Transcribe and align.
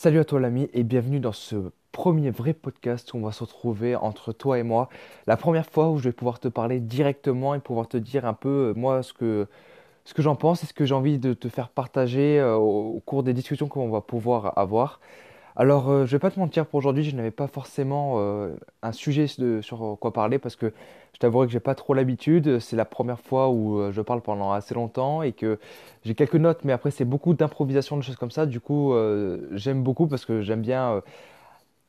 Salut 0.00 0.20
à 0.20 0.24
toi 0.24 0.38
l'ami 0.38 0.70
et 0.74 0.84
bienvenue 0.84 1.18
dans 1.18 1.32
ce 1.32 1.72
premier 1.90 2.30
vrai 2.30 2.52
podcast 2.52 3.12
où 3.12 3.16
on 3.16 3.22
va 3.22 3.32
se 3.32 3.42
retrouver 3.42 3.96
entre 3.96 4.32
toi 4.32 4.56
et 4.56 4.62
moi. 4.62 4.88
La 5.26 5.36
première 5.36 5.66
fois 5.66 5.90
où 5.90 5.98
je 5.98 6.04
vais 6.04 6.12
pouvoir 6.12 6.38
te 6.38 6.46
parler 6.46 6.78
directement 6.78 7.52
et 7.56 7.58
pouvoir 7.58 7.88
te 7.88 7.96
dire 7.96 8.24
un 8.24 8.32
peu 8.32 8.68
euh, 8.68 8.74
moi 8.78 9.02
ce 9.02 9.12
que, 9.12 9.48
j'en 10.16 10.36
pense 10.36 10.62
et 10.62 10.66
ce 10.66 10.72
que 10.72 10.84
j'ai 10.84 10.94
envie 10.94 11.18
de 11.18 11.34
te 11.34 11.48
faire 11.48 11.68
partager 11.68 12.38
euh, 12.38 12.54
au, 12.54 13.02
cours 13.04 13.24
des 13.24 13.32
discussions 13.32 13.66
qu'on 13.66 13.90
va 13.90 14.00
pouvoir 14.00 14.56
avoir. 14.56 15.00
Alors 15.58 15.90
euh, 15.90 16.06
je 16.06 16.12
vais 16.12 16.18
pas 16.18 16.30
te 16.30 16.38
mentir 16.38 16.64
pour 16.66 16.78
aujourd'hui 16.78 17.04
je 17.04 17.14
n'avais 17.14 17.30
pas 17.30 17.48
forcément 17.48 18.18
un 18.82 18.92
sujet 18.92 19.26
sur 19.26 19.98
quoi 20.00 20.12
parler 20.12 20.38
parce 20.38 20.56
que 20.56 20.72
je 21.18 21.20
t'avouerai 21.20 21.48
que 21.48 21.52
j'ai 21.52 21.58
pas 21.58 21.74
trop 21.74 21.94
l'habitude. 21.94 22.60
C'est 22.60 22.76
la 22.76 22.84
première 22.84 23.18
fois 23.18 23.48
où 23.48 23.80
euh, 23.80 23.90
je 23.90 24.00
parle 24.02 24.20
pendant 24.20 24.52
assez 24.52 24.72
longtemps 24.72 25.22
et 25.22 25.32
que 25.32 25.58
j'ai 26.04 26.14
quelques 26.14 26.36
notes, 26.36 26.60
mais 26.62 26.72
après 26.72 26.92
c'est 26.92 27.04
beaucoup 27.04 27.34
d'improvisation, 27.34 27.96
de 27.96 28.02
choses 28.02 28.14
comme 28.14 28.30
ça. 28.30 28.46
Du 28.46 28.60
coup, 28.60 28.92
euh, 28.92 29.48
j'aime 29.50 29.82
beaucoup 29.82 30.06
parce 30.06 30.24
que 30.24 30.42
j'aime 30.42 30.60
bien, 30.60 30.92
euh, 30.92 31.00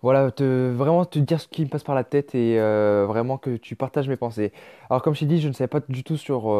voilà, 0.02 0.31
te, 0.31 0.72
vraiment 0.72 1.05
te 1.05 1.20
dire 1.20 1.39
ce 1.39 1.47
qui 1.47 1.63
me 1.63 1.70
passe 1.70 1.83
par 1.83 1.94
la 1.94 2.03
tête 2.03 2.33
et 2.33 2.58
vraiment 3.05 3.38
que 3.38 3.55
tu 3.58 3.75
partages 3.75 4.09
mes 4.09 4.16
pensées. 4.16 4.52
Alors 4.89 5.03
comme 5.03 5.13
je 5.13 5.20
t'ai 5.20 5.25
dit, 5.27 5.39
je 5.39 5.47
ne 5.47 5.53
savais 5.53 5.67
pas 5.67 5.81
du 5.88 6.03
tout 6.03 6.17
sur, 6.17 6.52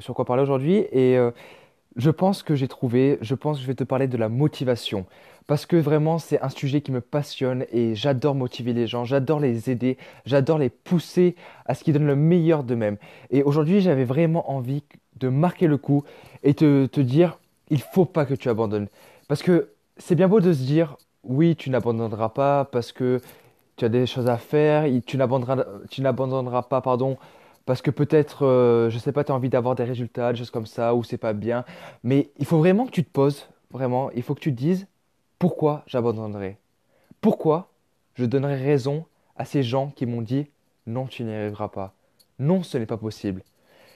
sur 0.00 0.14
quoi 0.14 0.24
parler 0.24 0.42
aujourd'hui 0.42 0.86
et 0.90 1.18
je 1.98 2.10
pense 2.10 2.42
que 2.42 2.54
j'ai 2.54 2.68
trouvé, 2.68 3.18
je 3.20 3.34
pense 3.34 3.58
que 3.58 3.62
je 3.62 3.66
vais 3.66 3.74
te 3.74 3.84
parler 3.84 4.06
de 4.06 4.16
la 4.16 4.28
motivation. 4.28 5.04
Parce 5.48 5.66
que 5.66 5.76
vraiment, 5.76 6.18
c'est 6.18 6.40
un 6.42 6.48
sujet 6.48 6.80
qui 6.80 6.92
me 6.92 7.00
passionne 7.00 7.64
et 7.72 7.94
j'adore 7.94 8.34
motiver 8.34 8.72
les 8.72 8.86
gens, 8.86 9.04
j'adore 9.04 9.40
les 9.40 9.70
aider, 9.70 9.98
j'adore 10.24 10.58
les 10.58 10.68
pousser 10.68 11.34
à 11.66 11.74
ce 11.74 11.82
qu'ils 11.82 11.94
donnent 11.94 12.06
le 12.06 12.16
meilleur 12.16 12.62
d'eux-mêmes. 12.62 12.98
Et 13.30 13.42
aujourd'hui, 13.42 13.80
j'avais 13.80 14.04
vraiment 14.04 14.50
envie 14.50 14.82
de 15.16 15.28
marquer 15.28 15.66
le 15.66 15.76
coup 15.76 16.04
et 16.42 16.54
te, 16.54 16.86
te 16.86 17.00
dire, 17.00 17.38
il 17.70 17.80
faut 17.80 18.04
pas 18.04 18.26
que 18.26 18.34
tu 18.34 18.48
abandonnes. 18.48 18.88
Parce 19.26 19.42
que 19.42 19.70
c'est 19.96 20.14
bien 20.14 20.28
beau 20.28 20.40
de 20.40 20.52
se 20.52 20.62
dire, 20.62 20.96
oui, 21.24 21.56
tu 21.56 21.70
n'abandonneras 21.70 22.28
pas 22.28 22.64
parce 22.66 22.92
que 22.92 23.20
tu 23.76 23.84
as 23.84 23.88
des 23.88 24.06
choses 24.06 24.28
à 24.28 24.36
faire, 24.36 24.84
tu 25.04 25.16
n'abandonneras 25.16 26.62
pas, 26.62 26.80
pardon, 26.80 27.16
parce 27.68 27.82
que 27.82 27.90
peut-être, 27.90 28.46
euh, 28.46 28.88
je 28.88 28.96
sais 28.96 29.12
pas, 29.12 29.24
tu 29.24 29.30
as 29.30 29.34
envie 29.34 29.50
d'avoir 29.50 29.74
des 29.74 29.84
résultats, 29.84 30.32
des 30.32 30.38
choses 30.38 30.50
comme 30.50 30.64
ça, 30.64 30.94
ou 30.94 31.04
c'est 31.04 31.18
pas 31.18 31.34
bien. 31.34 31.66
Mais 32.02 32.30
il 32.38 32.46
faut 32.46 32.56
vraiment 32.56 32.86
que 32.86 32.90
tu 32.92 33.04
te 33.04 33.10
poses, 33.10 33.46
vraiment, 33.70 34.10
il 34.12 34.22
faut 34.22 34.34
que 34.34 34.40
tu 34.40 34.54
te 34.54 34.58
dises 34.58 34.86
pourquoi 35.38 35.82
j'abandonnerai? 35.86 36.56
Pourquoi 37.20 37.70
je 38.14 38.24
donnerai 38.24 38.54
raison 38.54 39.04
à 39.36 39.44
ces 39.44 39.62
gens 39.62 39.92
qui 39.94 40.06
m'ont 40.06 40.22
dit 40.22 40.46
non, 40.86 41.04
tu 41.04 41.24
n'y 41.24 41.34
arriveras 41.34 41.68
pas? 41.68 41.92
Non, 42.38 42.62
ce 42.62 42.78
n'est 42.78 42.86
pas 42.86 42.96
possible. 42.96 43.42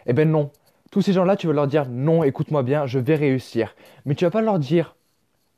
Eh 0.04 0.12
bien 0.12 0.26
non, 0.26 0.50
tous 0.90 1.00
ces 1.00 1.14
gens-là, 1.14 1.36
tu 1.36 1.46
vas 1.46 1.54
leur 1.54 1.66
dire 1.66 1.88
non, 1.88 2.24
écoute-moi 2.24 2.62
bien, 2.62 2.84
je 2.84 2.98
vais 2.98 3.14
réussir. 3.14 3.74
Mais 4.04 4.14
tu 4.14 4.26
vas 4.26 4.30
pas 4.30 4.42
leur 4.42 4.58
dire 4.58 4.96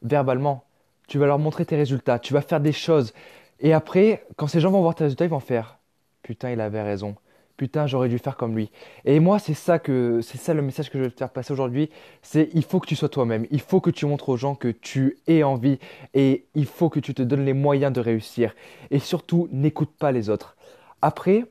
verbalement. 0.03 0.63
Tu 1.09 1.19
vas 1.19 1.27
leur 1.27 1.41
montrer 1.41 1.67
tes 1.67 1.75
résultats, 1.75 2.21
tu 2.21 2.33
vas 2.33 2.43
faire 2.43 2.61
des 2.61 2.71
choses. 2.71 3.13
Et 3.59 3.73
après, 3.73 4.25
quand 4.37 4.47
ces 4.47 4.61
gens 4.61 4.71
vont 4.71 4.83
voir 4.83 4.95
tes 4.95 5.03
résultats, 5.03 5.25
ils 5.25 5.31
vont 5.31 5.41
faire 5.41 5.81
putain, 6.23 6.53
il 6.53 6.61
avait 6.61 6.83
raison 6.83 7.17
putain, 7.57 7.87
j'aurais 7.87 8.09
dû 8.09 8.19
faire 8.19 8.37
comme 8.37 8.57
lui. 8.57 8.71
Et 9.05 9.21
moi, 9.21 9.39
c'est 9.39 9.55
ça 9.55 9.79
que 9.79 10.21
c'est 10.23 10.39
ça 10.39 10.55
le 10.55 10.63
message 10.63 10.91
que 10.91 10.99
je 10.99 11.05
veux 11.05 11.11
te 11.11 11.19
faire 11.19 11.31
passer 11.31 11.53
aujourd'hui, 11.53 11.91
c'est 12.23 12.49
il 12.55 12.65
faut 12.65 12.81
que 12.81 12.87
tu 12.87 12.97
sois 12.97 13.09
toi-même, 13.09 13.47
il 13.51 13.61
faut 13.61 13.81
que 13.81 13.91
tu 13.91 14.07
montres 14.07 14.29
aux 14.29 14.37
gens 14.37 14.55
que 14.55 14.69
tu 14.69 15.19
aies 15.27 15.43
envie 15.43 15.79
et 16.15 16.47
il 16.55 16.67
faut 16.67 16.89
que 16.89 17.01
tu 17.01 17.15
te 17.15 17.23
donnes 17.23 17.45
les 17.45 17.53
moyens 17.53 17.93
de 17.93 18.01
réussir 18.01 18.55
et 18.91 18.99
surtout 18.99 19.49
n'écoute 19.53 19.91
pas 19.99 20.13
les 20.13 20.31
autres. 20.31 20.57
Après, 21.03 21.45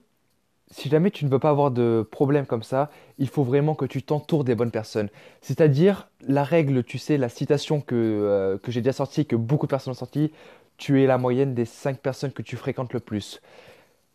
si 0.72 0.90
jamais 0.90 1.12
tu 1.12 1.26
ne 1.26 1.30
veux 1.30 1.40
pas 1.40 1.52
avoir 1.52 1.72
de 1.72 2.08
problème 2.10 2.45
comme 2.48 2.64
ça, 2.64 2.90
il 3.20 3.28
faut 3.30 3.44
vraiment 3.44 3.76
que 3.76 3.86
tu 3.86 4.02
t'entoures 4.02 4.44
des 4.44 4.56
bonnes 4.56 4.72
personnes. 4.72 5.10
C'est-à-dire 5.42 6.10
la 6.28 6.44
règle, 6.44 6.84
tu 6.84 6.98
sais, 6.98 7.17
la 7.17 7.30
citation 7.30 7.80
que, 7.80 7.95
euh, 7.95 8.58
que 8.58 8.72
j'ai 8.72 8.82
déjà 8.82 8.94
sortie, 8.94 9.26
que 9.26 9.36
beaucoup 9.36 9.67
de 9.67 9.70
personnes 9.70 9.92
ont 9.92 9.95
sortie, 9.95 10.32
tu 10.78 11.04
es 11.04 11.06
la 11.06 11.20
moyenne 11.20 11.54
des 11.54 11.66
5 11.66 12.00
personnes 12.00 12.32
que 12.32 12.42
tu 12.42 12.58
fréquentes 12.58 12.94
le 12.94 13.00
plus. 13.00 13.40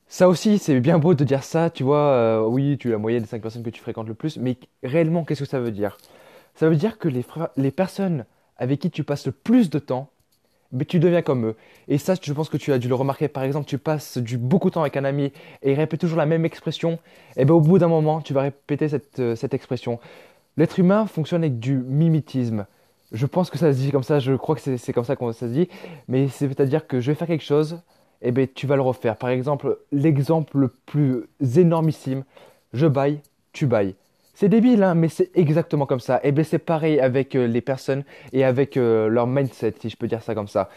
Ça 0.08 0.28
aussi, 0.28 0.58
c'est 0.58 0.80
bien 0.80 0.98
beau 0.98 1.14
de 1.14 1.22
dire 1.22 1.44
ça, 1.44 1.68
tu 1.68 1.82
vois, 1.82 1.98
euh, 1.98 2.40
oui, 2.40 2.78
tu 2.78 2.88
es 2.88 2.92
la 2.92 2.98
moyenne 2.98 3.22
des 3.22 3.28
5 3.28 3.42
personnes 3.42 3.62
que 3.62 3.70
tu 3.70 3.80
fréquentes 3.80 4.08
le 4.08 4.14
plus, 4.14 4.38
mais 4.38 4.56
réellement, 4.82 5.24
qu'est-ce 5.24 5.40
que 5.40 5.48
ça 5.48 5.60
veut 5.60 5.70
dire? 5.70 5.98
Ça 6.54 6.68
veut 6.68 6.76
dire 6.76 6.98
que 6.98 7.08
les, 7.08 7.24
les 7.56 7.70
personnes 7.70 8.24
avec 8.56 8.80
qui 8.80 8.90
tu 8.90 9.04
passes 9.04 9.26
le 9.26 9.32
plus 9.32 9.68
de 9.68 9.78
temps, 9.78 10.08
mais 10.72 10.86
tu 10.86 10.98
deviens 10.98 11.20
comme 11.20 11.46
eux. 11.46 11.56
Et 11.88 11.98
ça, 11.98 12.14
je 12.20 12.32
pense 12.32 12.48
que 12.48 12.56
tu 12.56 12.72
as 12.72 12.78
dû 12.78 12.88
le 12.88 12.94
remarquer. 12.94 13.28
Par 13.28 13.42
exemple, 13.42 13.66
tu 13.66 13.76
passes 13.78 14.18
du 14.18 14.38
beaucoup 14.38 14.70
de 14.70 14.74
temps 14.74 14.80
avec 14.80 14.96
un 14.96 15.04
ami 15.04 15.32
et 15.62 15.72
il 15.72 15.74
répète 15.74 16.00
toujours 16.00 16.18
la 16.18 16.26
même 16.26 16.44
expression. 16.46 16.98
Et 17.36 17.44
bien, 17.44 17.54
au 17.54 17.60
bout 17.60 17.78
d'un 17.78 17.88
moment, 17.88 18.20
tu 18.22 18.32
vas 18.32 18.42
répéter 18.42 18.88
cette, 18.88 19.18
euh, 19.18 19.36
cette 19.36 19.54
expression. 19.54 20.00
L'être 20.56 20.78
humain 20.78 21.06
fonctionne 21.06 21.42
avec 21.42 21.58
du 21.58 21.78
mimétisme. 21.78 22.66
Je 23.12 23.26
pense 23.26 23.50
que 23.50 23.58
ça 23.58 23.72
se 23.72 23.78
dit 23.78 23.90
comme 23.90 24.02
ça, 24.02 24.18
je 24.20 24.34
crois 24.34 24.56
que 24.56 24.76
c'est 24.76 24.92
comme 24.92 25.04
ça 25.04 25.16
que 25.16 25.32
ça 25.32 25.46
se 25.48 25.52
dit. 25.52 25.68
Mais 26.08 26.28
c'est-à-dire 26.28 26.86
que 26.86 27.00
je 27.00 27.10
vais 27.10 27.14
faire 27.14 27.28
quelque 27.28 27.44
chose, 27.44 27.80
eh 28.22 28.32
ben, 28.32 28.46
tu 28.52 28.66
vas 28.66 28.76
le 28.76 28.82
refaire. 28.82 29.16
Par 29.16 29.30
exemple, 29.30 29.78
l'exemple 29.92 30.58
le 30.58 30.68
plus 30.68 31.28
énormissime, 31.56 32.24
je 32.72 32.86
baille, 32.86 33.20
tu 33.52 33.66
bailles. 33.66 33.94
C'est 34.34 34.48
débile, 34.48 34.82
hein, 34.84 34.94
mais 34.94 35.08
c'est 35.08 35.30
exactement 35.36 35.86
comme 35.86 36.00
ça. 36.00 36.18
Et 36.18 36.28
eh 36.28 36.32
ben, 36.32 36.44
c'est 36.44 36.58
pareil 36.58 37.00
avec 37.00 37.34
euh, 37.34 37.46
les 37.46 37.60
personnes 37.60 38.04
et 38.32 38.44
avec 38.44 38.76
euh, 38.76 39.08
leur 39.08 39.26
mindset, 39.26 39.74
si 39.80 39.90
je 39.90 39.96
peux 39.96 40.06
dire 40.06 40.22
ça 40.22 40.34
comme 40.34 40.46
ça. 40.46 40.68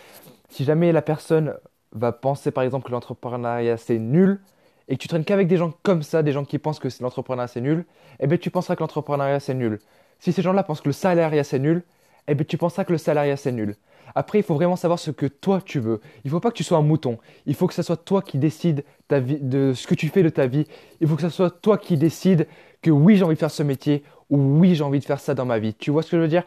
Si 0.49 0.63
jamais 0.63 0.91
la 0.91 1.01
personne 1.01 1.53
va 1.91 2.11
penser, 2.11 2.51
par 2.51 2.63
exemple, 2.63 2.87
que 2.87 2.91
l'entrepreneuriat 2.91 3.77
c'est 3.77 3.99
nul, 3.99 4.39
et 4.87 4.97
que 4.97 5.01
tu 5.01 5.07
traînes 5.07 5.23
qu'avec 5.23 5.47
des 5.47 5.57
gens 5.57 5.73
comme 5.83 6.03
ça, 6.03 6.23
des 6.23 6.31
gens 6.31 6.43
qui 6.43 6.57
pensent 6.57 6.79
que 6.79 6.87
l'entrepreneuriat 7.01 7.47
c'est 7.47 7.61
nul, 7.61 7.85
eh 8.19 8.27
ben, 8.27 8.37
tu 8.37 8.49
penseras 8.49 8.75
que 8.75 8.81
l'entrepreneuriat 8.81 9.39
c'est 9.39 9.53
nul. 9.53 9.79
Si 10.19 10.33
ces 10.33 10.41
gens-là 10.41 10.63
pensent 10.63 10.81
que 10.81 10.89
le 10.89 10.93
salariat 10.93 11.43
c'est 11.43 11.59
nul, 11.59 11.83
eh 12.27 12.35
ben, 12.35 12.45
tu 12.45 12.57
penseras 12.57 12.83
que 12.83 12.91
le 12.91 12.97
salariat 12.97 13.37
c'est 13.37 13.51
nul. 13.51 13.75
Après, 14.15 14.39
il 14.39 14.43
faut 14.43 14.55
vraiment 14.55 14.75
savoir 14.75 14.99
ce 14.99 15.11
que 15.11 15.25
toi 15.25 15.61
tu 15.63 15.79
veux. 15.79 16.01
Il 16.23 16.27
ne 16.27 16.31
faut 16.31 16.39
pas 16.39 16.51
que 16.51 16.57
tu 16.57 16.63
sois 16.63 16.77
un 16.77 16.83
mouton. 16.83 17.17
Il 17.45 17.55
faut 17.55 17.67
que 17.67 17.73
ce 17.73 17.83
soit 17.83 17.97
toi 17.97 18.21
qui 18.21 18.37
vie, 18.37 19.39
de 19.41 19.73
ce 19.73 19.87
que 19.87 19.95
tu 19.95 20.07
fais 20.09 20.23
de 20.23 20.29
ta 20.29 20.47
vie. 20.47 20.65
Il 20.99 21.07
faut 21.07 21.15
que 21.15 21.21
ce 21.21 21.29
soit 21.29 21.49
toi 21.49 21.77
qui 21.77 21.97
décides 21.97 22.47
que 22.81 22.91
oui, 22.91 23.17
j'ai 23.17 23.23
envie 23.23 23.35
de 23.35 23.39
faire 23.39 23.51
ce 23.51 23.63
métier 23.63 24.03
ou 24.29 24.37
oui, 24.59 24.75
j'ai 24.75 24.83
envie 24.83 24.99
de 24.99 25.05
faire 25.05 25.19
ça 25.19 25.33
dans 25.33 25.45
ma 25.45 25.59
vie. 25.59 25.73
Tu 25.73 25.91
vois 25.91 26.03
ce 26.03 26.11
que 26.11 26.17
je 26.17 26.21
veux 26.21 26.27
dire? 26.27 26.43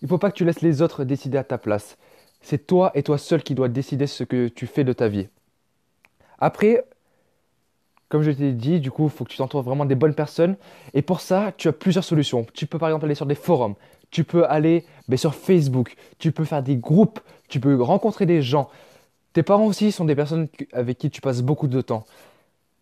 Il 0.00 0.06
ne 0.06 0.08
faut 0.08 0.18
pas 0.18 0.30
que 0.30 0.36
tu 0.36 0.44
laisses 0.44 0.62
les 0.62 0.82
autres 0.82 1.04
décider 1.04 1.38
à 1.38 1.44
ta 1.44 1.58
place. 1.58 1.96
C'est 2.40 2.66
toi 2.66 2.90
et 2.94 3.02
toi 3.02 3.18
seul 3.18 3.42
qui 3.42 3.54
dois 3.54 3.68
décider 3.68 4.06
ce 4.06 4.24
que 4.24 4.48
tu 4.48 4.66
fais 4.66 4.84
de 4.84 4.92
ta 4.92 5.08
vie. 5.08 5.28
Après, 6.38 6.84
comme 8.12 8.22
je 8.22 8.30
t'ai 8.30 8.52
dit, 8.52 8.78
du 8.78 8.90
coup, 8.90 9.04
il 9.04 9.10
faut 9.10 9.24
que 9.24 9.30
tu 9.30 9.38
t'entoures 9.38 9.62
vraiment 9.62 9.86
des 9.86 9.94
bonnes 9.94 10.14
personnes. 10.14 10.56
Et 10.92 11.02
pour 11.02 11.20
ça, 11.20 11.52
tu 11.56 11.68
as 11.68 11.72
plusieurs 11.72 12.04
solutions. 12.04 12.46
Tu 12.52 12.66
peux 12.66 12.78
par 12.78 12.90
exemple 12.90 13.06
aller 13.06 13.14
sur 13.14 13.26
des 13.26 13.34
forums 13.34 13.74
tu 14.12 14.22
peux 14.22 14.44
aller 14.46 14.84
ben, 15.08 15.16
sur 15.16 15.34
Facebook, 15.34 15.96
tu 16.18 16.30
peux 16.30 16.44
faire 16.44 16.62
des 16.62 16.76
groupes, 16.76 17.18
tu 17.48 17.58
peux 17.58 17.82
rencontrer 17.82 18.26
des 18.26 18.42
gens. 18.42 18.68
Tes 19.32 19.42
parents 19.42 19.64
aussi 19.64 19.90
sont 19.90 20.04
des 20.04 20.14
personnes 20.14 20.46
avec 20.72 20.98
qui 20.98 21.10
tu 21.10 21.20
passes 21.20 21.42
beaucoup 21.42 21.66
de 21.66 21.80
temps. 21.80 22.04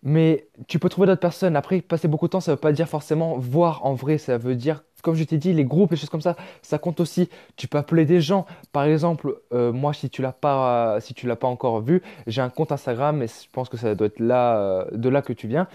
Mais 0.02 0.48
tu 0.66 0.78
peux 0.78 0.88
trouver 0.88 1.06
d'autres 1.06 1.20
personnes. 1.20 1.56
Après, 1.56 1.80
passer 1.80 2.08
beaucoup 2.08 2.26
de 2.26 2.32
temps, 2.32 2.40
ça 2.40 2.50
ne 2.50 2.56
veut 2.56 2.60
pas 2.60 2.72
dire 2.72 2.88
forcément 2.88 3.38
voir 3.38 3.86
en 3.86 3.94
vrai. 3.94 4.18
Ça 4.18 4.38
veut 4.38 4.56
dire, 4.56 4.82
comme 5.02 5.14
je 5.14 5.24
t'ai 5.24 5.38
dit, 5.38 5.52
les 5.52 5.64
groupes, 5.64 5.90
les 5.90 5.96
choses 5.96 6.10
comme 6.10 6.20
ça, 6.20 6.36
ça 6.62 6.78
compte 6.78 7.00
aussi. 7.00 7.28
Tu 7.56 7.68
peux 7.68 7.78
appeler 7.78 8.04
des 8.04 8.20
gens. 8.20 8.46
Par 8.72 8.84
exemple, 8.84 9.40
euh, 9.52 9.72
moi, 9.72 9.92
si 9.92 10.10
tu 10.10 10.22
l'as 10.22 10.32
pas, 10.32 11.00
si 11.00 11.14
tu 11.14 11.26
l'as 11.26 11.36
pas 11.36 11.48
encore 11.48 11.80
vu, 11.80 12.02
j'ai 12.26 12.40
un 12.40 12.50
compte 12.50 12.72
Instagram 12.72 13.22
et 13.22 13.26
je 13.26 13.50
pense 13.52 13.68
que 13.68 13.76
ça 13.76 13.94
doit 13.94 14.06
être 14.08 14.20
là, 14.20 14.56
euh, 14.56 14.84
de 14.92 15.08
là 15.08 15.22
que 15.22 15.32
tu 15.32 15.48
viens. 15.48 15.66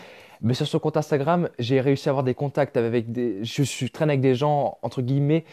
Mais 0.41 0.53
sur 0.53 0.67
ce 0.67 0.77
compte 0.77 0.97
Instagram, 0.97 1.49
j'ai 1.59 1.81
réussi 1.81 2.09
à 2.09 2.11
avoir 2.11 2.23
des 2.23 2.33
contacts 2.33 2.77
avec 2.77 3.11
des. 3.11 3.43
Je 3.43 3.63
suis 3.63 3.89
traîne 3.89 4.09
avec 4.09 4.21
des 4.21 4.35
gens, 4.35 4.77
entre 4.81 5.01
guillemets, 5.01 5.45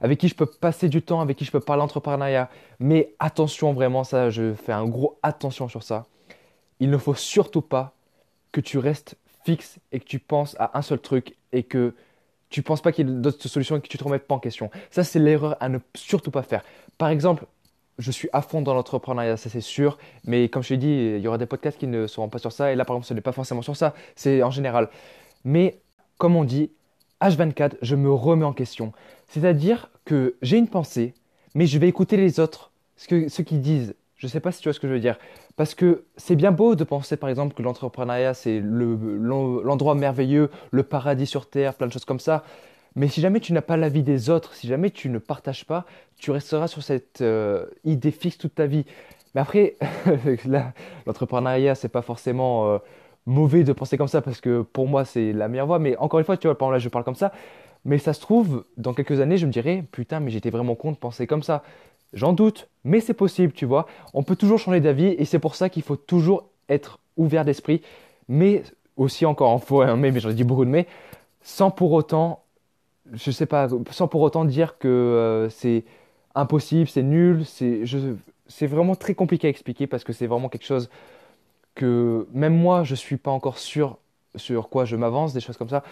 avec 0.00 0.18
qui 0.18 0.28
je 0.28 0.34
peux 0.34 0.46
passer 0.46 0.88
du 0.88 1.02
temps, 1.02 1.20
avec 1.20 1.36
qui 1.36 1.44
je 1.44 1.50
peux 1.50 1.60
parler 1.60 1.82
entrepreneuriat. 1.82 2.48
Mais 2.78 3.14
attention, 3.18 3.72
vraiment, 3.72 4.04
ça, 4.04 4.30
je 4.30 4.54
fais 4.54 4.72
un 4.72 4.86
gros 4.86 5.18
attention 5.22 5.68
sur 5.68 5.82
ça. 5.82 6.06
Il 6.78 6.90
ne 6.90 6.96
faut 6.96 7.14
surtout 7.14 7.60
pas 7.60 7.92
que 8.52 8.60
tu 8.60 8.78
restes 8.78 9.16
fixe 9.44 9.78
et 9.92 10.00
que 10.00 10.04
tu 10.04 10.18
penses 10.18 10.56
à 10.58 10.78
un 10.78 10.82
seul 10.82 10.98
truc 10.98 11.36
et 11.52 11.62
que 11.62 11.94
tu 12.50 12.60
ne 12.60 12.64
penses 12.64 12.82
pas 12.82 12.92
qu'il 12.92 13.08
y 13.08 13.10
ait 13.10 13.14
d'autres 13.14 13.48
solutions 13.48 13.76
et 13.76 13.80
que 13.80 13.88
tu 13.88 13.96
te 13.96 14.04
remettes 14.04 14.26
pas 14.26 14.34
en 14.34 14.40
question. 14.40 14.70
Ça, 14.90 15.04
c'est 15.04 15.18
l'erreur 15.18 15.56
à 15.60 15.68
ne 15.68 15.78
surtout 15.94 16.30
pas 16.30 16.42
faire. 16.42 16.62
Par 16.98 17.08
exemple, 17.08 17.46
je 17.98 18.10
suis 18.10 18.28
à 18.32 18.42
fond 18.42 18.62
dans 18.62 18.74
l'entrepreneuriat, 18.74 19.36
ça 19.36 19.48
c'est 19.48 19.60
sûr. 19.60 19.98
Mais 20.24 20.48
comme 20.48 20.62
je 20.62 20.70
t'ai 20.70 20.76
dit, 20.76 21.14
il 21.16 21.20
y 21.20 21.28
aura 21.28 21.38
des 21.38 21.46
podcasts 21.46 21.78
qui 21.78 21.86
ne 21.86 22.06
seront 22.06 22.28
pas 22.28 22.38
sur 22.38 22.52
ça. 22.52 22.72
Et 22.72 22.76
là, 22.76 22.84
par 22.84 22.96
exemple, 22.96 23.06
ce 23.06 23.14
n'est 23.14 23.20
pas 23.20 23.32
forcément 23.32 23.62
sur 23.62 23.76
ça. 23.76 23.94
C'est 24.16 24.42
en 24.42 24.50
général. 24.50 24.88
Mais 25.44 25.80
comme 26.18 26.36
on 26.36 26.44
dit, 26.44 26.70
H24, 27.20 27.76
je 27.82 27.94
me 27.94 28.10
remets 28.10 28.44
en 28.44 28.52
question. 28.52 28.92
C'est-à-dire 29.28 29.90
que 30.04 30.36
j'ai 30.42 30.56
une 30.56 30.68
pensée, 30.68 31.14
mais 31.54 31.66
je 31.66 31.78
vais 31.78 31.88
écouter 31.88 32.16
les 32.16 32.40
autres, 32.40 32.72
ce 32.96 33.06
que, 33.06 33.28
ceux 33.28 33.44
qui 33.44 33.58
disent. 33.58 33.94
Je 34.20 34.26
ne 34.26 34.30
sais 34.30 34.40
pas 34.40 34.52
si 34.52 34.60
tu 34.60 34.68
vois 34.68 34.74
ce 34.74 34.80
que 34.80 34.86
je 34.86 34.92
veux 34.92 35.00
dire. 35.00 35.18
Parce 35.56 35.74
que 35.74 36.04
c'est 36.18 36.36
bien 36.36 36.52
beau 36.52 36.74
de 36.74 36.84
penser, 36.84 37.16
par 37.16 37.30
exemple, 37.30 37.54
que 37.54 37.62
l'entrepreneuriat, 37.62 38.34
c'est 38.34 38.60
l'endroit 38.62 39.94
merveilleux, 39.94 40.50
le 40.72 40.82
paradis 40.82 41.24
sur 41.24 41.48
Terre, 41.48 41.72
plein 41.72 41.86
de 41.86 41.92
choses 41.92 42.04
comme 42.04 42.20
ça. 42.20 42.44
Mais 42.96 43.08
si 43.08 43.22
jamais 43.22 43.40
tu 43.40 43.54
n'as 43.54 43.62
pas 43.62 43.78
l'avis 43.78 44.02
des 44.02 44.28
autres, 44.28 44.52
si 44.54 44.66
jamais 44.68 44.90
tu 44.90 45.08
ne 45.08 45.16
partages 45.16 45.64
pas, 45.64 45.86
tu 46.18 46.32
resteras 46.32 46.68
sur 46.68 46.82
cette 46.82 47.22
euh, 47.22 47.64
idée 47.84 48.10
fixe 48.10 48.36
toute 48.36 48.54
ta 48.54 48.66
vie. 48.66 48.84
Mais 49.34 49.40
après, 49.40 49.76
l'entrepreneuriat, 51.06 51.74
c'est 51.74 51.88
pas 51.88 52.02
forcément 52.02 52.74
euh, 52.74 52.78
mauvais 53.24 53.64
de 53.64 53.72
penser 53.72 53.96
comme 53.96 54.08
ça 54.08 54.20
parce 54.20 54.42
que 54.42 54.60
pour 54.60 54.86
moi, 54.86 55.06
c'est 55.06 55.32
la 55.32 55.48
meilleure 55.48 55.66
voie. 55.66 55.78
Mais 55.78 55.96
encore 55.96 56.18
une 56.20 56.26
fois, 56.26 56.36
tu 56.36 56.46
vois, 56.46 56.58
par 56.58 56.70
là, 56.70 56.78
je 56.78 56.90
parle 56.90 57.04
comme 57.04 57.14
ça. 57.14 57.32
Mais 57.86 57.96
ça 57.96 58.12
se 58.12 58.20
trouve, 58.20 58.66
dans 58.76 58.92
quelques 58.92 59.18
années, 59.20 59.38
je 59.38 59.46
me 59.46 59.52
dirais, 59.52 59.82
putain, 59.90 60.20
mais 60.20 60.30
j'étais 60.30 60.50
vraiment 60.50 60.74
con 60.74 60.92
de 60.92 60.98
penser 60.98 61.26
comme 61.26 61.42
ça. 61.42 61.62
J'en 62.12 62.32
doute, 62.32 62.68
mais 62.84 63.00
c'est 63.00 63.14
possible, 63.14 63.52
tu 63.52 63.66
vois. 63.66 63.86
On 64.14 64.22
peut 64.22 64.36
toujours 64.36 64.58
changer 64.58 64.80
d'avis 64.80 65.14
et 65.18 65.24
c'est 65.24 65.38
pour 65.38 65.54
ça 65.54 65.68
qu'il 65.68 65.82
faut 65.82 65.96
toujours 65.96 66.44
être 66.68 66.98
ouvert 67.16 67.44
d'esprit, 67.44 67.82
mais 68.28 68.62
aussi 68.96 69.26
encore 69.26 69.50
en 69.50 69.58
fois 69.58 69.86
un 69.86 69.96
mais, 69.96 70.10
mais 70.10 70.20
j'en 70.20 70.30
ai 70.30 70.34
dit 70.34 70.44
beaucoup 70.44 70.64
de 70.64 70.70
mais, 70.70 70.86
sans 71.42 71.70
pour 71.70 71.92
autant, 71.92 72.42
je 73.12 73.30
sais 73.30 73.46
pas, 73.46 73.68
sans 73.90 74.08
pour 74.08 74.20
autant 74.22 74.44
dire 74.44 74.78
que 74.78 74.88
euh, 74.88 75.48
c'est 75.50 75.84
impossible, 76.34 76.88
c'est 76.88 77.02
nul, 77.02 77.44
c'est, 77.44 77.84
c'est 78.48 78.66
vraiment 78.66 78.94
très 78.94 79.14
compliqué 79.14 79.46
à 79.46 79.50
expliquer 79.50 79.86
parce 79.86 80.04
que 80.04 80.12
c'est 80.12 80.26
vraiment 80.26 80.48
quelque 80.48 80.66
chose 80.66 80.90
que 81.74 82.26
même 82.32 82.56
moi 82.56 82.84
je 82.84 82.94
suis 82.94 83.16
pas 83.16 83.30
encore 83.30 83.58
sûr 83.58 83.98
sur 84.36 84.68
quoi 84.68 84.84
je 84.84 84.96
m'avance, 84.96 85.32
des 85.32 85.40
choses 85.40 85.56
comme 85.56 85.68
ça. 85.68 85.82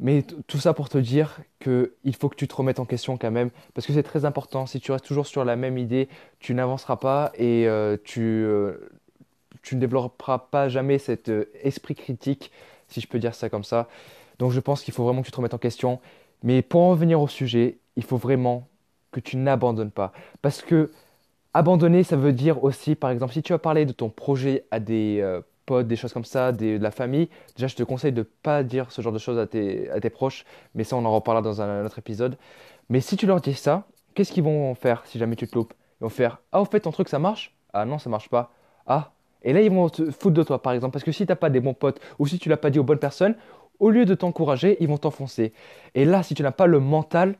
Mais 0.00 0.22
tout 0.22 0.58
ça 0.58 0.74
pour 0.74 0.88
te 0.88 0.98
dire 0.98 1.40
qu'il 1.60 2.16
faut 2.18 2.28
que 2.28 2.34
tu 2.34 2.48
te 2.48 2.54
remettes 2.54 2.80
en 2.80 2.84
question 2.84 3.16
quand 3.16 3.30
même, 3.30 3.50
parce 3.74 3.86
que 3.86 3.92
c'est 3.92 4.02
très 4.02 4.24
important. 4.24 4.66
Si 4.66 4.80
tu 4.80 4.90
restes 4.90 5.04
toujours 5.04 5.26
sur 5.26 5.44
la 5.44 5.56
même 5.56 5.78
idée, 5.78 6.08
tu 6.40 6.52
n'avanceras 6.54 6.96
pas 6.96 7.32
et 7.36 7.68
euh, 7.68 7.96
tu, 8.02 8.20
euh, 8.20 8.90
tu 9.62 9.76
ne 9.76 9.80
développeras 9.80 10.38
pas 10.38 10.68
jamais 10.68 10.98
cet 10.98 11.28
euh, 11.28 11.48
esprit 11.62 11.94
critique, 11.94 12.50
si 12.88 13.00
je 13.00 13.06
peux 13.06 13.20
dire 13.20 13.34
ça 13.34 13.48
comme 13.48 13.64
ça. 13.64 13.88
Donc 14.40 14.50
je 14.50 14.58
pense 14.58 14.82
qu'il 14.82 14.92
faut 14.92 15.04
vraiment 15.04 15.20
que 15.20 15.26
tu 15.26 15.32
te 15.32 15.36
remettes 15.36 15.54
en 15.54 15.58
question. 15.58 16.00
Mais 16.42 16.60
pour 16.60 16.82
en 16.82 16.94
venir 16.94 17.20
au 17.20 17.28
sujet, 17.28 17.78
il 17.96 18.02
faut 18.02 18.16
vraiment 18.16 18.66
que 19.12 19.20
tu 19.20 19.36
n'abandonnes 19.36 19.92
pas. 19.92 20.12
Parce 20.42 20.60
que 20.60 20.90
abandonner, 21.54 22.02
ça 22.02 22.16
veut 22.16 22.32
dire 22.32 22.64
aussi, 22.64 22.96
par 22.96 23.10
exemple, 23.10 23.32
si 23.32 23.42
tu 23.42 23.52
as 23.52 23.58
parlé 23.58 23.86
de 23.86 23.92
ton 23.92 24.08
projet 24.08 24.64
à 24.72 24.80
des 24.80 25.22
des 25.70 25.96
choses 25.96 26.12
comme 26.12 26.24
ça, 26.24 26.52
de 26.52 26.78
la 26.78 26.90
famille, 26.90 27.28
déjà 27.56 27.66
je 27.66 27.76
te 27.76 27.82
conseille 27.82 28.12
de 28.12 28.20
ne 28.20 28.24
pas 28.24 28.62
dire 28.62 28.90
ce 28.90 29.02
genre 29.02 29.12
de 29.12 29.18
choses 29.18 29.38
à 29.38 29.46
tes, 29.46 29.90
à 29.90 30.00
tes 30.00 30.10
proches, 30.10 30.44
mais 30.74 30.84
ça 30.84 30.96
on 30.96 31.04
en 31.04 31.14
reparlera 31.14 31.42
dans 31.42 31.60
un, 31.62 31.84
autre 31.84 31.98
épisode. 31.98 32.36
Mais 32.88 33.00
si 33.00 33.16
tu 33.16 33.26
leur 33.26 33.40
dis 33.40 33.54
ça, 33.54 33.86
qu'est-ce 34.14 34.32
qu'ils 34.32 34.42
vont 34.44 34.74
faire 34.74 35.02
si 35.06 35.18
jamais 35.18 35.36
tu 35.36 35.48
te 35.48 35.54
loupes? 35.54 35.74
Ils 36.00 36.04
vont 36.04 36.10
faire 36.10 36.40
Ah, 36.52 36.60
au 36.60 36.64
fait, 36.64 36.80
ton 36.80 36.90
truc 36.90 37.08
ça 37.08 37.18
marche 37.18 37.54
Ah 37.72 37.84
non, 37.84 37.98
ça 37.98 38.10
marche 38.10 38.28
pas. 38.28 38.52
Ah, 38.86 39.12
et 39.42 39.52
là 39.52 39.60
ils 39.62 39.70
vont 39.70 39.88
te 39.88 40.10
foutre 40.10 40.34
de 40.34 40.42
toi 40.42 40.60
par 40.62 40.72
exemple, 40.72 40.92
parce 40.92 41.04
que 41.04 41.12
si 41.12 41.26
tu 41.26 41.32
n'as 41.32 41.36
pas 41.36 41.50
des 41.50 41.60
bons 41.60 41.74
potes 41.74 42.00
ou 42.18 42.26
si 42.26 42.38
tu 42.38 42.48
l'as 42.48 42.56
pas 42.56 42.70
dit 42.70 42.78
aux 42.78 42.84
bonnes 42.84 42.98
personnes, 42.98 43.36
au 43.78 43.90
lieu 43.90 44.04
de 44.04 44.14
t'encourager, 44.14 44.76
ils 44.80 44.88
vont 44.88 44.98
t'enfoncer. 44.98 45.52
Et 45.94 46.04
là, 46.04 46.22
si 46.22 46.34
tu 46.34 46.42
n'as 46.42 46.52
pas 46.52 46.66
le 46.66 46.78
mental, 46.78 47.36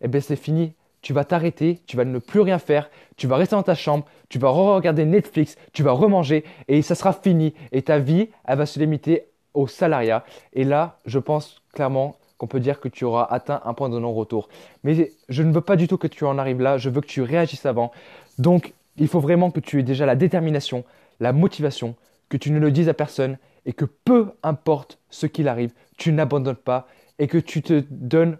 eh 0.00 0.08
bien 0.08 0.20
c'est 0.20 0.36
fini 0.36 0.74
tu 1.02 1.12
vas 1.12 1.24
t'arrêter, 1.24 1.80
tu 1.86 1.96
vas 1.96 2.04
ne 2.04 2.18
plus 2.18 2.40
rien 2.40 2.58
faire, 2.58 2.90
tu 3.16 3.26
vas 3.26 3.36
rester 3.36 3.56
dans 3.56 3.62
ta 3.62 3.74
chambre, 3.74 4.04
tu 4.28 4.38
vas 4.38 4.50
re-regarder 4.50 5.04
Netflix, 5.04 5.56
tu 5.72 5.82
vas 5.82 5.92
remanger 5.92 6.44
et 6.68 6.82
ça 6.82 6.94
sera 6.94 7.12
fini. 7.12 7.54
Et 7.72 7.82
ta 7.82 7.98
vie, 7.98 8.28
elle 8.44 8.58
va 8.58 8.66
se 8.66 8.78
limiter 8.78 9.24
au 9.54 9.66
salariat. 9.66 10.24
Et 10.52 10.64
là, 10.64 10.98
je 11.06 11.18
pense 11.18 11.62
clairement 11.72 12.16
qu'on 12.36 12.46
peut 12.46 12.60
dire 12.60 12.80
que 12.80 12.88
tu 12.88 13.04
auras 13.04 13.24
atteint 13.24 13.60
un 13.64 13.74
point 13.74 13.88
de 13.88 13.98
non-retour. 13.98 14.48
Mais 14.84 15.12
je 15.28 15.42
ne 15.42 15.52
veux 15.52 15.60
pas 15.60 15.76
du 15.76 15.88
tout 15.88 15.98
que 15.98 16.06
tu 16.06 16.24
en 16.24 16.38
arrives 16.38 16.60
là, 16.60 16.78
je 16.78 16.88
veux 16.88 17.00
que 17.00 17.06
tu 17.06 17.22
réagisses 17.22 17.66
avant. 17.66 17.90
Donc, 18.38 18.72
il 18.96 19.08
faut 19.08 19.20
vraiment 19.20 19.50
que 19.50 19.60
tu 19.60 19.80
aies 19.80 19.84
déjà 19.84 20.06
la 20.06 20.16
détermination, 20.16 20.84
la 21.20 21.32
motivation, 21.32 21.96
que 22.28 22.36
tu 22.36 22.50
ne 22.50 22.58
le 22.58 22.70
dises 22.70 22.88
à 22.88 22.94
personne 22.94 23.38
et 23.66 23.72
que 23.72 23.84
peu 23.84 24.30
importe 24.42 24.98
ce 25.10 25.26
qu'il 25.26 25.48
arrive, 25.48 25.72
tu 25.96 26.12
n'abandonnes 26.12 26.54
pas 26.54 26.86
et 27.18 27.26
que 27.26 27.38
tu 27.38 27.62
te 27.62 27.82
donnes 27.90 28.38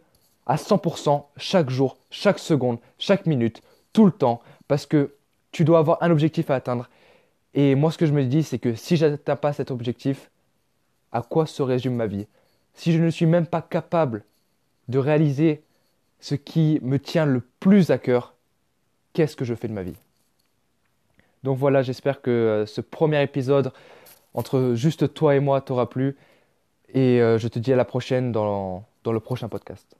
à 0.49 0.57
100% 0.57 1.27
chaque 1.37 1.71
jour, 1.71 1.99
chaque 2.11 2.39
seconde, 2.39 2.79
chaque 2.99 3.27
minute, 3.27 3.63
tout 3.93 4.07
le 4.07 4.13
temps, 4.13 4.41
parce 4.67 4.87
que 4.87 5.15
tu 5.53 5.65
dois 5.65 5.79
avoir 5.79 6.03
un 6.03 6.11
objectif 6.11 6.51
à 6.51 6.57
atteindre. 6.57 6.89
Et 7.55 7.75
moi, 7.75 7.93
ce 7.93 7.99
que 7.99 8.07
je 8.07 8.13
me 8.13 8.25
dis, 8.25 8.43
c'est 8.43 8.59
que 8.59 8.75
si 8.75 8.97
je 8.97 9.07
n'atteins 9.07 9.37
pas 9.37 9.53
cet 9.53 9.71
objectif, 9.71 10.31
à 11.13 11.23
quoi 11.23 11.47
se 11.47 11.63
résume 11.63 11.95
ma 11.95 12.07
vie? 12.07 12.27
Si 12.75 12.93
je 12.93 13.03
ne 13.03 13.11
suis 13.11 13.27
même 13.27 13.47
pas 13.47 13.63
capable 13.63 14.25
de 14.89 14.99
réaliser 14.99 15.63
ce 16.21 16.35
qui 16.35 16.79
me 16.83 16.99
tient 16.99 17.27
le 17.27 17.43
plus 17.61 17.91
à 17.91 17.99
cœur, 17.99 18.35
qu'est-ce 19.13 19.37
que 19.37 19.45
je 19.45 19.55
fais 19.55 19.69
de 19.69 19.73
ma 19.73 19.83
vie? 19.83 19.97
Donc 21.45 21.59
voilà, 21.59 21.83
j'espère 21.83 22.21
que 22.21 22.31
euh, 22.31 22.67
ce 22.67 22.81
premier 22.81 23.23
épisode 23.23 23.73
entre 24.35 24.73
juste 24.75 25.15
toi 25.15 25.35
et 25.37 25.41
moi 25.41 25.61
t'aura 25.61 25.89
plu. 25.89 26.17
Et 26.95 27.21
euh, 27.21 27.39
je 27.39 27.49
te 27.49 27.59
dis 27.59 27.73
à 27.73 27.77
la 27.77 27.85
prochaine 27.85 28.33
dans 28.33 28.85
le 29.07 29.21
prochain 29.21 29.49
podcast. 29.49 29.98